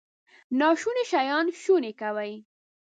[0.59, 2.33] ناشوني شیان شوني کوي.